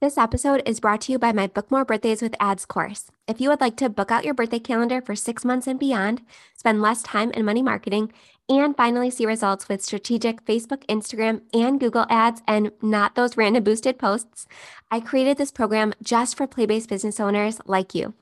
[0.00, 3.10] This episode is brought to you by my Book More Birthdays with Ads course.
[3.28, 6.22] If you would like to book out your birthday calendar for six months and beyond,
[6.56, 8.10] spend less time and money marketing,
[8.50, 13.62] and finally see results with strategic Facebook, Instagram, and Google ads and not those random
[13.62, 14.48] boosted posts,
[14.90, 18.12] I created this program just for play based business owners like you.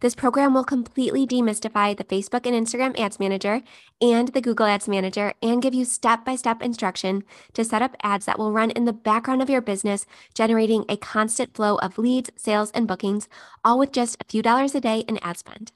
[0.00, 3.62] This program will completely demystify the Facebook and Instagram Ads Manager
[4.00, 7.96] and the Google Ads Manager and give you step by step instruction to set up
[8.02, 11.96] ads that will run in the background of your business, generating a constant flow of
[11.96, 13.26] leads, sales, and bookings,
[13.64, 15.72] all with just a few dollars a day in ad spend.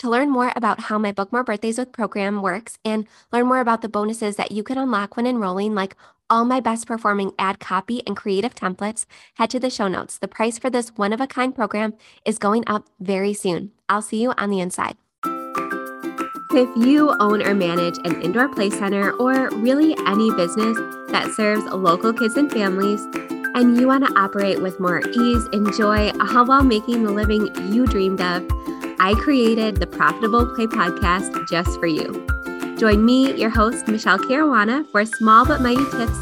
[0.00, 3.60] To learn more about how my Book More Birthdays with program works and learn more
[3.60, 5.94] about the bonuses that you can unlock when enrolling, like
[6.30, 9.04] all my best performing ad copy and creative templates,
[9.34, 10.16] head to the show notes.
[10.16, 11.92] The price for this one of a kind program
[12.24, 13.72] is going up very soon.
[13.90, 14.96] I'll see you on the inside.
[16.52, 20.78] If you own or manage an indoor play center or really any business
[21.10, 23.02] that serves local kids and families,
[23.54, 27.54] and you want to operate with more ease and joy, all while making the living
[27.72, 28.46] you dreamed of,
[28.98, 32.26] I created the Profitable Play podcast just for you.
[32.78, 36.18] Join me, your host, Michele Caruana, for small but mighty tips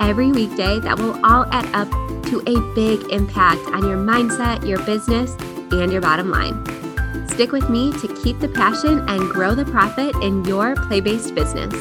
[0.00, 1.88] every weekday that will all add up
[2.26, 5.36] to a big impact on your mindset, your business,
[5.70, 6.66] and your bottom line.
[7.28, 11.34] Stick with me to keep the passion and grow the profit in your play based
[11.34, 11.74] business.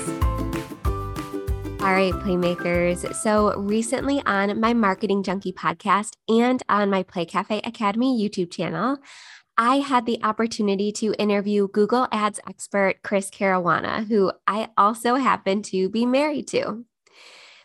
[1.84, 3.12] All right, Playmakers.
[3.16, 9.00] So, recently on my Marketing Junkie podcast and on my Play Cafe Academy YouTube channel,
[9.58, 15.64] I had the opportunity to interview Google Ads expert Chris Caruana, who I also happen
[15.64, 16.86] to be married to.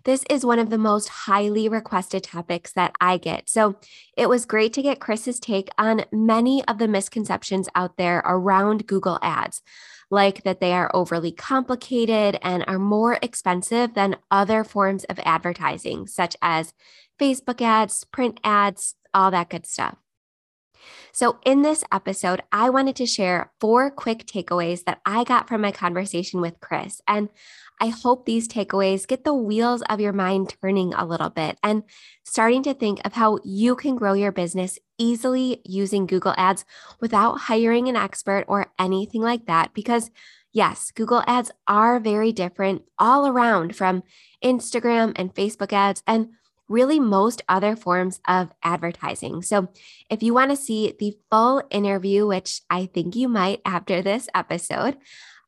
[0.06, 3.48] This is one of the most highly requested topics that I get.
[3.48, 3.74] So
[4.16, 8.86] it was great to get Chris's take on many of the misconceptions out there around
[8.86, 9.62] Google Ads,
[10.08, 16.06] like that they are overly complicated and are more expensive than other forms of advertising,
[16.06, 16.72] such as
[17.20, 19.96] Facebook ads, print ads, all that good stuff.
[21.12, 25.60] So, in this episode, I wanted to share four quick takeaways that I got from
[25.60, 27.00] my conversation with Chris.
[27.08, 27.28] And
[27.80, 31.82] I hope these takeaways get the wheels of your mind turning a little bit and
[32.24, 36.64] starting to think of how you can grow your business easily using Google Ads
[37.00, 39.74] without hiring an expert or anything like that.
[39.74, 40.10] Because,
[40.52, 44.02] yes, Google Ads are very different all around from
[44.42, 46.02] Instagram and Facebook ads.
[46.06, 46.30] And
[46.68, 49.42] really most other forms of advertising.
[49.42, 49.68] So,
[50.10, 54.28] if you want to see the full interview, which I think you might after this
[54.34, 54.96] episode,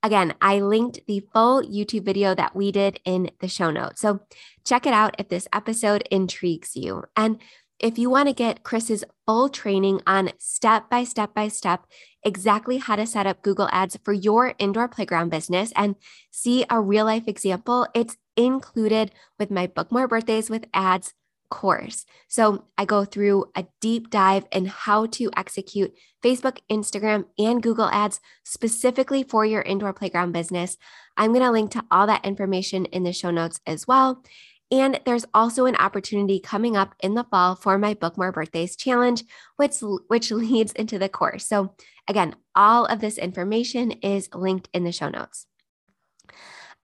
[0.03, 4.01] again, I linked the full YouTube video that we did in the show notes.
[4.01, 4.21] So,
[4.65, 7.05] check it out if this episode intrigues you.
[7.17, 7.39] And
[7.79, 11.87] if you want to get Chris's full training on step by step by step
[12.25, 15.95] exactly how to set up Google Ads for your indoor playground business and
[16.31, 21.13] see a real life example, it's included with my Book More Birthdays with Ads
[21.51, 22.07] course.
[22.29, 27.89] So I go through a deep dive in how to execute Facebook, Instagram, and Google
[27.91, 30.77] ads specifically for your indoor playground business.
[31.17, 34.23] I'm going to link to all that information in the show notes as well.
[34.71, 38.77] And there's also an opportunity coming up in the fall for my Book More Birthdays
[38.77, 39.25] challenge,
[39.57, 39.77] which,
[40.09, 41.47] which leads into the course.
[41.47, 41.75] So,
[42.07, 45.47] again, all of this information is linked in the show notes.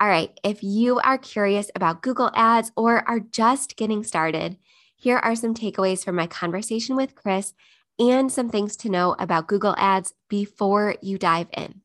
[0.01, 4.59] All right, if you are curious about Google Ads or are just getting started,
[4.97, 7.55] here are some takeaways from my conversation with Chris
[7.99, 11.83] and some things to know about Google Ads before you dive in.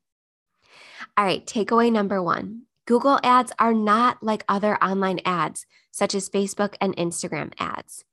[1.16, 6.30] All right, takeaway number one Google Ads are not like other online ads, such as
[6.30, 8.06] Facebook and Instagram ads.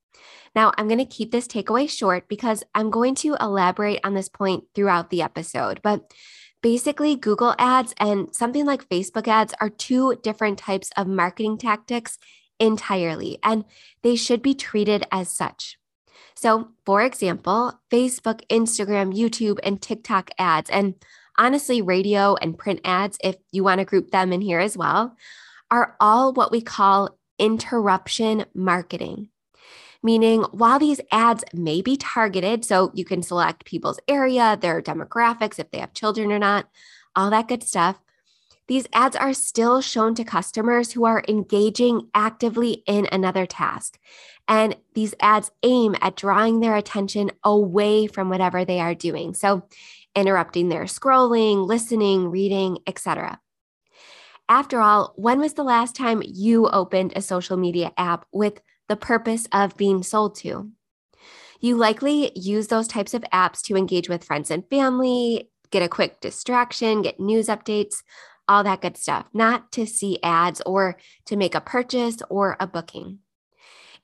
[0.55, 4.29] Now, I'm going to keep this takeaway short because I'm going to elaborate on this
[4.29, 5.81] point throughout the episode.
[5.83, 6.13] But
[6.63, 12.19] Basically, Google ads and something like Facebook ads are two different types of marketing tactics
[12.59, 13.65] entirely, and
[14.03, 15.79] they should be treated as such.
[16.35, 20.95] So, for example, Facebook, Instagram, YouTube, and TikTok ads, and
[21.39, 25.17] honestly, radio and print ads, if you want to group them in here as well,
[25.71, 29.29] are all what we call interruption marketing
[30.07, 35.59] meaning while these ads may be targeted, so you can select people's area, their demographics,
[35.59, 36.71] if they have children or not,
[37.17, 38.01] all that good stuff,
[38.69, 43.99] these ads are still shown to customers who are engaging actively in another task.
[44.47, 49.35] And these ads aim at drawing their attention away from whatever they are doing.
[49.35, 49.63] So,
[50.15, 53.41] interrupting their scrolling, listening, reading, etc.
[54.49, 58.97] After all, when was the last time you opened a social media app with the
[58.97, 60.71] purpose of being sold to.
[61.61, 65.89] You likely use those types of apps to engage with friends and family, get a
[65.89, 68.03] quick distraction, get news updates,
[68.47, 72.67] all that good stuff, not to see ads or to make a purchase or a
[72.67, 73.19] booking.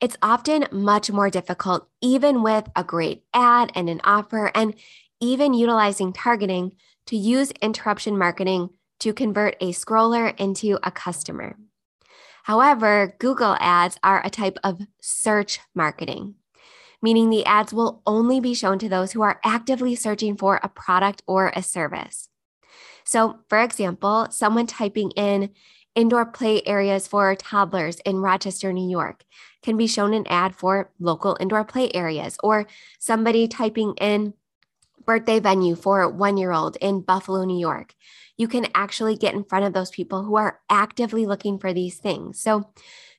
[0.02, 4.74] it's often much more difficult, even with a great ad and an offer, and
[5.20, 6.72] even utilizing targeting
[7.06, 8.68] to use interruption marketing
[8.98, 11.56] to convert a scroller into a customer.
[12.44, 16.34] However, Google ads are a type of search marketing,
[17.00, 20.68] meaning the ads will only be shown to those who are actively searching for a
[20.68, 22.28] product or a service.
[23.04, 25.50] So, for example, someone typing in
[25.94, 29.24] indoor play areas for toddlers in Rochester, New York
[29.62, 32.66] can be shown an ad for local indoor play areas, or
[32.98, 34.34] somebody typing in
[35.04, 37.94] birthday venue for one year old in Buffalo, New York.
[38.36, 41.98] You can actually get in front of those people who are actively looking for these
[41.98, 42.40] things.
[42.40, 42.70] So,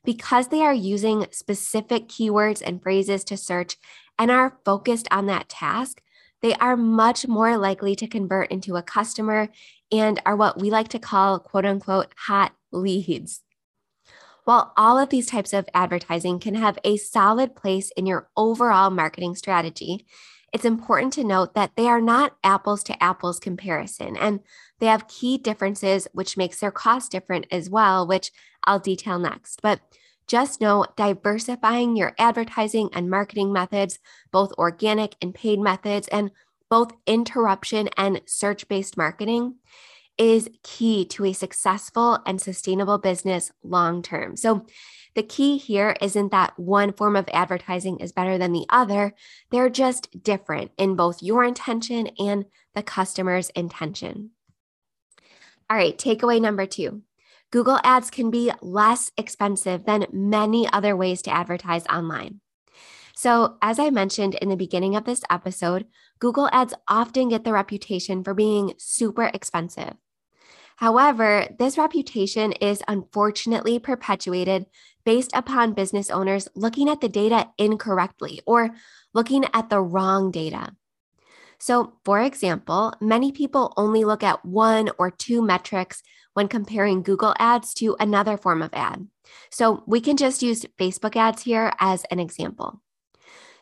[0.04, 3.78] because they are using specific keywords and phrases to search
[4.20, 6.02] and are focused on that task,
[6.42, 9.48] they are much more likely to convert into a customer
[9.92, 13.42] and are what we like to call quote unquote hot leads.
[14.44, 18.90] While all of these types of advertising can have a solid place in your overall
[18.90, 20.06] marketing strategy,
[20.54, 24.40] it's important to note that they are not apples to apples comparison and
[24.80, 28.32] they have key differences which makes their cost different as well, which
[28.66, 29.62] I'll detail next.
[29.64, 29.82] But
[30.28, 34.00] just know diversifying your advertising and marketing methods,
[34.32, 36.32] both organic and paid methods, and
[36.70, 39.56] both interruption and search based marketing
[40.18, 44.36] is key to a successful and sustainable business long term.
[44.36, 44.66] So,
[45.16, 49.14] the key here isn't that one form of advertising is better than the other.
[49.52, 54.32] They're just different in both your intention and the customer's intention.
[55.70, 57.04] All right, takeaway number two
[57.52, 62.42] Google Ads can be less expensive than many other ways to advertise online.
[63.16, 65.86] So, as I mentioned in the beginning of this episode,
[66.18, 69.94] Google Ads often get the reputation for being super expensive.
[70.78, 74.66] However, this reputation is unfortunately perpetuated
[75.06, 78.72] based upon business owners looking at the data incorrectly or
[79.14, 80.76] looking at the wrong data.
[81.60, 86.04] So, for example, many people only look at one or two metrics
[86.34, 89.08] when comparing Google ads to another form of ad.
[89.50, 92.82] So, we can just use Facebook ads here as an example.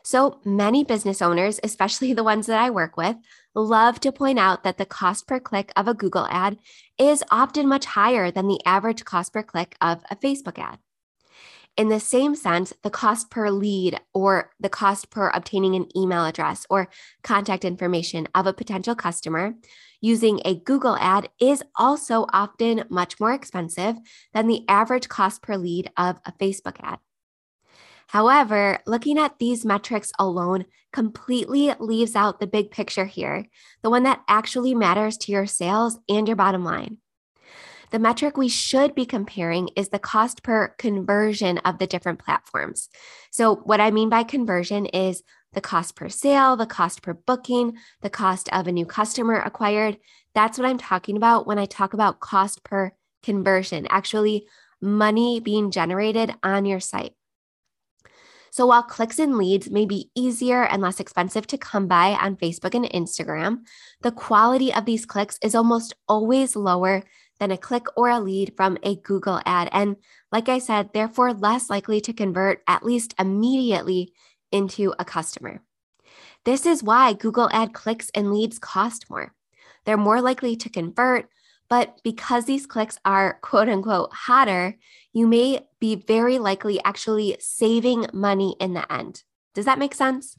[0.02, 3.16] So, many business owners, especially the ones that I work with,
[3.54, 6.58] love to point out that the cost per click of a Google ad
[6.98, 10.78] is often much higher than the average cost per click of a Facebook ad.
[11.76, 16.26] In the same sense, the cost per lead or the cost per obtaining an email
[16.26, 16.88] address or
[17.22, 19.54] contact information of a potential customer
[20.02, 23.96] using a Google ad is also often much more expensive
[24.34, 26.98] than the average cost per lead of a Facebook ad.
[28.12, 33.46] However, looking at these metrics alone completely leaves out the big picture here,
[33.80, 36.98] the one that actually matters to your sales and your bottom line.
[37.90, 42.90] The metric we should be comparing is the cost per conversion of the different platforms.
[43.30, 45.22] So, what I mean by conversion is
[45.54, 49.96] the cost per sale, the cost per booking, the cost of a new customer acquired.
[50.34, 52.92] That's what I'm talking about when I talk about cost per
[53.22, 54.46] conversion, actually,
[54.82, 57.14] money being generated on your site.
[58.52, 62.36] So while clicks and leads may be easier and less expensive to come by on
[62.36, 63.60] Facebook and Instagram,
[64.02, 67.02] the quality of these clicks is almost always lower
[67.40, 69.70] than a click or a lead from a Google ad.
[69.72, 69.96] And
[70.30, 74.12] like I said, therefore less likely to convert at least immediately
[74.50, 75.62] into a customer.
[76.44, 79.32] This is why Google ad clicks and leads cost more.
[79.86, 81.30] They're more likely to convert,
[81.72, 84.76] but because these clicks are quote unquote hotter,
[85.14, 89.22] you may be very likely actually saving money in the end.
[89.54, 90.36] Does that make sense?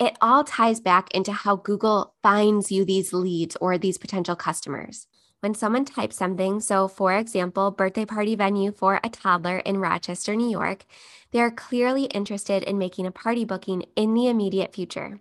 [0.00, 5.06] It all ties back into how Google finds you these leads or these potential customers.
[5.38, 10.34] When someone types something, so for example, birthday party venue for a toddler in Rochester,
[10.34, 10.86] New York,
[11.30, 15.20] they are clearly interested in making a party booking in the immediate future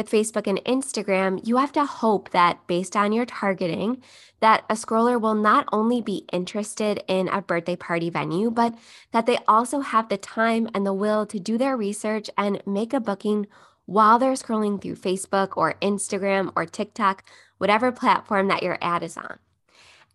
[0.00, 4.02] with Facebook and Instagram, you have to hope that based on your targeting,
[4.40, 8.74] that a scroller will not only be interested in a birthday party venue, but
[9.12, 12.94] that they also have the time and the will to do their research and make
[12.94, 13.46] a booking
[13.84, 17.22] while they're scrolling through Facebook or Instagram or TikTok,
[17.58, 19.38] whatever platform that your ad is on.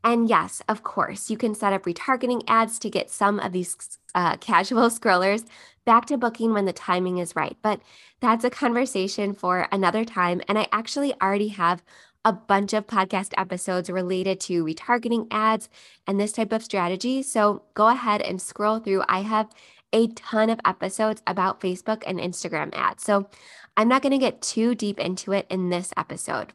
[0.03, 3.99] And yes, of course, you can set up retargeting ads to get some of these
[4.15, 5.45] uh, casual scrollers
[5.85, 7.55] back to booking when the timing is right.
[7.61, 7.79] But
[8.19, 10.41] that's a conversation for another time.
[10.47, 11.83] And I actually already have
[12.25, 15.69] a bunch of podcast episodes related to retargeting ads
[16.07, 17.21] and this type of strategy.
[17.21, 19.03] So go ahead and scroll through.
[19.07, 19.49] I have
[19.93, 23.03] a ton of episodes about Facebook and Instagram ads.
[23.03, 23.29] So
[23.77, 26.53] I'm not going to get too deep into it in this episode.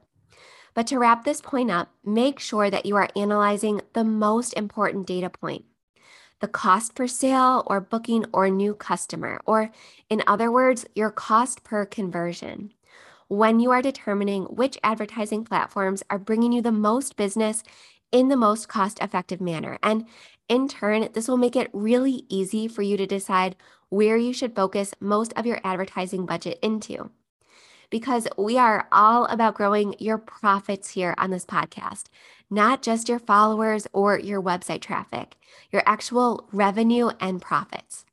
[0.74, 5.06] But to wrap this point up, make sure that you are analyzing the most important
[5.06, 5.64] data point.
[6.40, 9.70] The cost per sale or booking or new customer, or
[10.08, 12.72] in other words, your cost per conversion.
[13.28, 17.62] When you are determining which advertising platforms are bringing you the most business
[18.10, 19.78] in the most cost effective manner.
[19.82, 20.06] And
[20.48, 23.54] in turn, this will make it really easy for you to decide
[23.88, 27.10] where you should focus most of your advertising budget into.
[27.88, 32.04] Because we are all about growing your profits here on this podcast,
[32.50, 35.36] not just your followers or your website traffic,
[35.70, 38.04] your actual revenue and profits.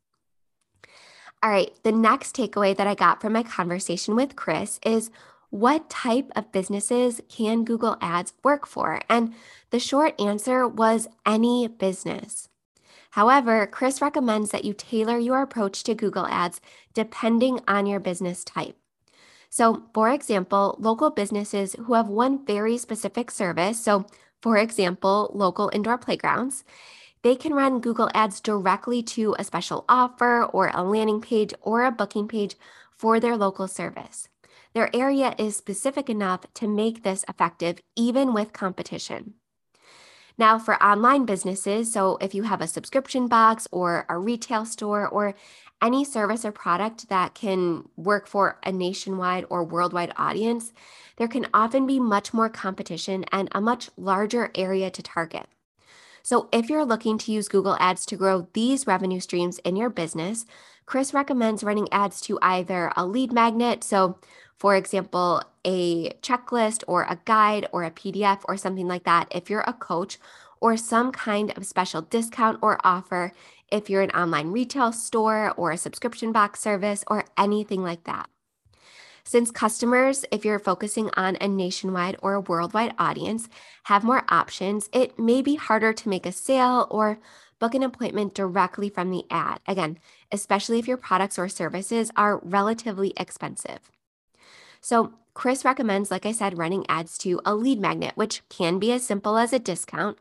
[1.44, 5.12] All right, the next takeaway that I got from my conversation with Chris is
[5.50, 9.02] what type of businesses can Google Ads work for?
[9.10, 9.34] And
[9.70, 12.50] the short answer was any business.
[13.12, 16.60] However, Chris recommends that you tailor your approach to Google Ads
[16.94, 18.76] depending on your business type.
[19.50, 24.06] So, for example, local businesses who have one very specific service, so
[24.42, 26.64] for example, local indoor playgrounds,
[27.24, 31.84] they can run Google Ads directly to a special offer or a landing page or
[31.84, 32.56] a booking page
[32.92, 34.30] for their local service.
[34.74, 39.34] Their area is specific enough to make this effective even with competition.
[40.38, 45.08] Now, for online businesses, so if you have a subscription box or a retail store
[45.08, 45.34] or
[45.82, 50.74] any service or product that can work for a nationwide or worldwide audience,
[51.18, 55.48] there can often be much more competition and a much larger area to target.
[56.24, 59.90] So, if you're looking to use Google Ads to grow these revenue streams in your
[59.90, 60.46] business,
[60.86, 64.20] Chris recommends running ads to either a lead magnet, so
[64.58, 69.50] for example, a checklist or a guide or a PDF or something like that if
[69.50, 70.18] you're a coach,
[70.60, 73.32] or some kind of special discount or offer
[73.72, 78.30] if you're an online retail store or a subscription box service or anything like that.
[79.24, 83.50] Since customers, if you're focusing on a nationwide or a worldwide audience,
[83.84, 87.20] have more options, it may be harder to make a sale or
[87.60, 89.60] book an appointment directly from the ad.
[89.68, 90.00] Again,
[90.32, 93.92] especially if your products or services are relatively expensive.
[94.80, 98.92] So, Chris recommends, like I said, running ads to a lead magnet, which can be
[98.92, 100.18] as simple as a discount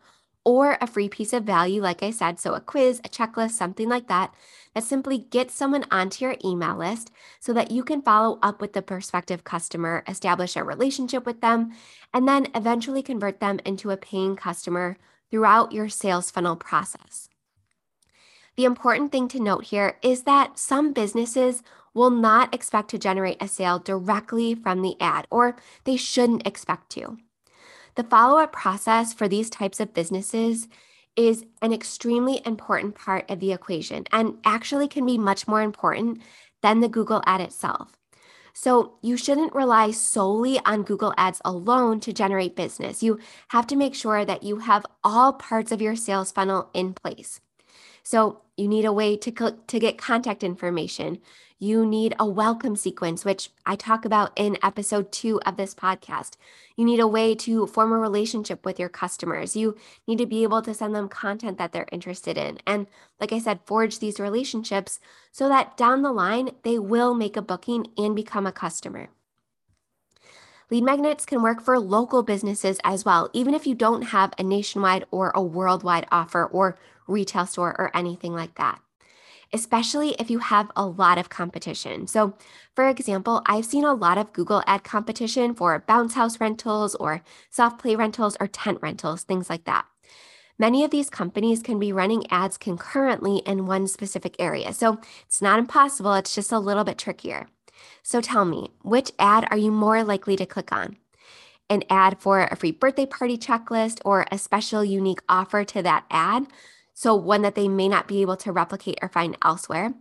[0.46, 2.38] or a free piece of value, like I said.
[2.38, 4.32] So, a quiz, a checklist, something like that,
[4.74, 7.10] that simply gets someone onto your email list
[7.40, 11.72] so that you can follow up with the prospective customer, establish a relationship with them,
[12.14, 14.96] and then eventually convert them into a paying customer
[15.32, 17.28] throughout your sales funnel process.
[18.56, 23.42] The important thing to note here is that some businesses will not expect to generate
[23.42, 27.18] a sale directly from the ad, or they shouldn't expect to.
[27.96, 30.68] The follow up process for these types of businesses
[31.16, 36.20] is an extremely important part of the equation and actually can be much more important
[36.62, 37.96] than the Google ad itself.
[38.52, 43.02] So, you shouldn't rely solely on Google Ads alone to generate business.
[43.02, 46.94] You have to make sure that you have all parts of your sales funnel in
[46.94, 47.40] place.
[48.06, 51.18] So, you need a way to, to get contact information.
[51.58, 56.36] You need a welcome sequence, which I talk about in episode two of this podcast.
[56.76, 59.56] You need a way to form a relationship with your customers.
[59.56, 62.60] You need to be able to send them content that they're interested in.
[62.64, 62.86] And
[63.18, 65.00] like I said, forge these relationships
[65.32, 69.08] so that down the line, they will make a booking and become a customer.
[70.70, 74.44] Lead magnets can work for local businesses as well, even if you don't have a
[74.44, 78.80] nationwide or a worldwide offer or retail store or anything like that
[79.52, 82.06] especially if you have a lot of competition.
[82.06, 82.34] So,
[82.74, 87.22] for example, I've seen a lot of Google ad competition for bounce house rentals or
[87.50, 89.86] soft play rentals or tent rentals, things like that.
[90.58, 94.72] Many of these companies can be running ads concurrently in one specific area.
[94.72, 97.48] So, it's not impossible, it's just a little bit trickier.
[98.02, 100.96] So, tell me, which ad are you more likely to click on?
[101.68, 106.04] An ad for a free birthday party checklist or a special unique offer to that
[106.10, 106.46] ad?
[106.96, 109.92] So one that they may not be able to replicate or find elsewhere,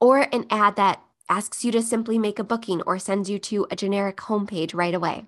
[0.00, 3.66] or an ad that asks you to simply make a booking or sends you to
[3.70, 5.26] a generic homepage right away.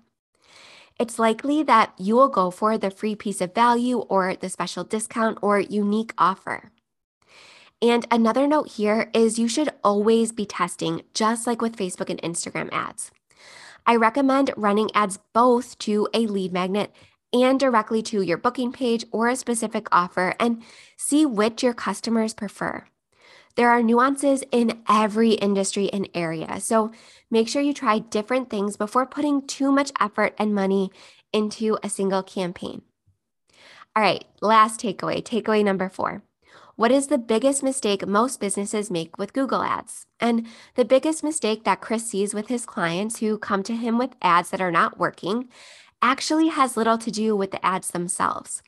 [0.99, 4.83] It's likely that you will go for the free piece of value or the special
[4.83, 6.71] discount or unique offer.
[7.83, 12.21] And another note here is you should always be testing, just like with Facebook and
[12.23, 13.11] Instagram ads.
[13.85, 16.91] I recommend running ads both to a lead magnet
[17.33, 20.61] and directly to your booking page or a specific offer and
[20.97, 22.85] see which your customers prefer.
[23.55, 26.91] There are nuances in every industry and area, so
[27.29, 30.89] make sure you try different things before putting too much effort and money
[31.33, 32.81] into a single campaign.
[33.93, 36.23] All right, last takeaway, takeaway number four.
[36.77, 40.05] What is the biggest mistake most businesses make with Google Ads?
[40.19, 44.15] And the biggest mistake that Chris sees with his clients who come to him with
[44.21, 45.49] ads that are not working
[46.01, 48.63] actually has little to do with the ads themselves.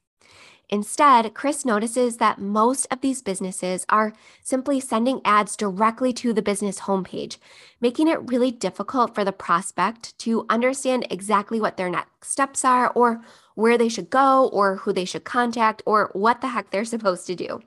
[0.70, 6.42] Instead, Chris notices that most of these businesses are simply sending ads directly to the
[6.42, 7.38] business homepage,
[7.80, 12.90] making it really difficult for the prospect to understand exactly what their next steps are,
[12.96, 13.22] or
[13.56, 17.28] where they should go, or who they should contact, or what the heck they're supposed
[17.28, 17.62] to do.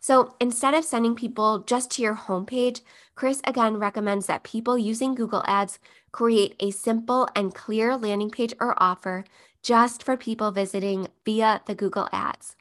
[0.00, 2.80] So instead of sending people just to your homepage,
[3.14, 5.78] Chris again recommends that people using Google Ads
[6.14, 9.24] create a simple and clear landing page or offer
[9.64, 12.54] just for people visiting via the Google Ads.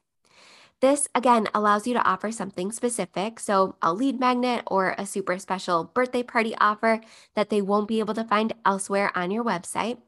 [0.79, 5.37] This again allows you to offer something specific, so a lead magnet or a super
[5.37, 6.99] special birthday party offer
[7.35, 9.99] that they won't be able to find elsewhere on your website.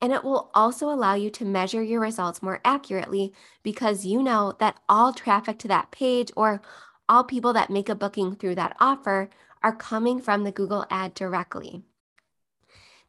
[0.00, 3.32] And it will also allow you to measure your results more accurately
[3.64, 6.62] because you know that all traffic to that page or
[7.08, 9.28] all people that make a booking through that offer
[9.60, 11.82] are coming from the Google ad directly.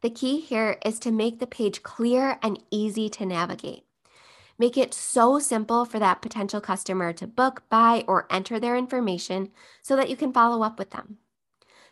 [0.01, 3.83] The key here is to make the page clear and easy to navigate.
[4.59, 9.49] Make it so simple for that potential customer to book, buy, or enter their information
[9.81, 11.17] so that you can follow up with them.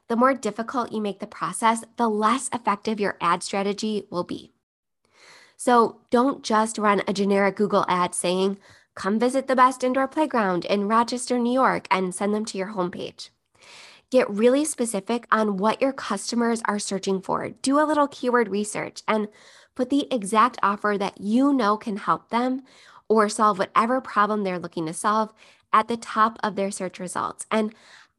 [0.08, 4.52] The more difficult you make the process, the less effective your ad strategy will be.
[5.58, 8.58] So don't just run a generic Google ad saying,
[8.94, 12.74] come visit the best indoor playground in Rochester, New York, and send them to your
[12.74, 13.30] homepage.
[14.16, 17.50] Get really specific on what your customers are searching for.
[17.50, 19.28] Do a little keyword research and
[19.76, 22.62] put the exact offer that you know can help them
[23.10, 25.34] or solve whatever problem they're looking to solve
[25.74, 27.46] at the top of their search results.
[27.52, 27.76] And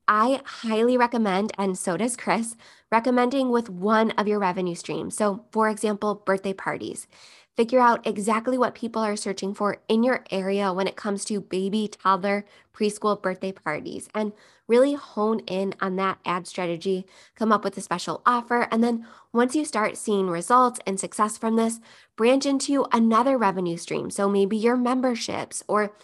[0.06, 2.56] I highly recommend, and so does Chris,
[2.92, 5.16] recommending with one of your revenue streams.
[5.16, 7.06] So, for example, birthday parties.
[7.56, 11.40] Figure out exactly what people are searching for in your area when it comes to
[11.40, 12.44] baby, toddler,
[12.74, 14.32] preschool birthday parties and
[14.68, 17.06] really hone in on that ad strategy.
[17.34, 18.68] Come up with a special offer.
[18.70, 21.80] And then once you start seeing results and success from this,
[22.14, 24.10] branch into another revenue stream.
[24.10, 25.94] So maybe your memberships or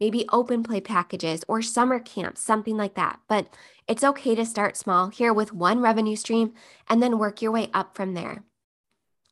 [0.00, 3.20] maybe open play packages or summer camps, something like that.
[3.28, 3.46] But
[3.86, 6.52] it's okay to start small here with one revenue stream
[6.88, 8.42] and then work your way up from there.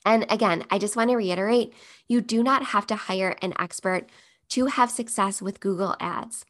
[0.04, 1.72] And again, I just want to reiterate
[2.08, 4.08] you do not have to hire an expert
[4.50, 6.44] to have success with Google Ads.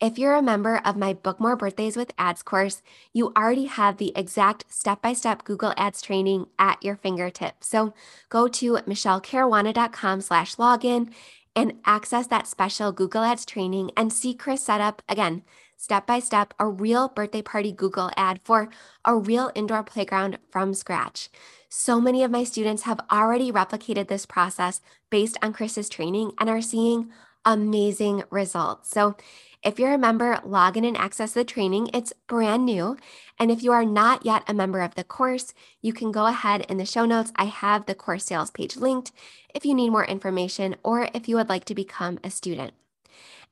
[0.00, 3.96] If you're a member of my Book More Birthdays with Ads course, you already have
[3.96, 7.68] the exact step by step Google Ads training at your fingertips.
[7.68, 7.94] So
[8.28, 11.12] go to michelecaruana.com slash login
[11.54, 15.42] and access that special Google Ads training and see Chris set up again,
[15.76, 18.68] step by step, a real birthday party Google ad for
[19.04, 21.28] a real indoor playground from scratch.
[21.68, 26.48] So many of my students have already replicated this process based on Chris's training and
[26.48, 27.10] are seeing
[27.44, 28.90] amazing results.
[28.90, 29.16] So,
[29.64, 31.88] if you're a member, log in and access the training.
[31.94, 32.98] It's brand new.
[33.38, 36.66] And if you are not yet a member of the course, you can go ahead
[36.68, 37.32] in the show notes.
[37.34, 39.10] I have the course sales page linked
[39.54, 42.74] if you need more information or if you would like to become a student.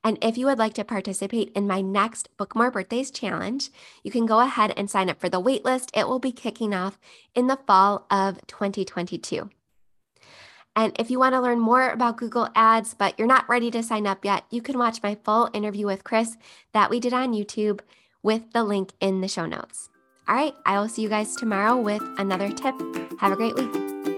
[0.03, 3.69] And if you would like to participate in my next Book More Birthdays challenge,
[4.03, 5.89] you can go ahead and sign up for the waitlist.
[5.97, 6.99] It will be kicking off
[7.33, 9.49] in the fall of 2022.
[10.75, 13.83] And if you want to learn more about Google Ads, but you're not ready to
[13.83, 16.35] sign up yet, you can watch my full interview with Chris
[16.73, 17.79] that we did on YouTube
[18.23, 19.89] with the link in the show notes.
[20.27, 22.75] All right, I will see you guys tomorrow with another tip.
[23.19, 24.12] Have a great week.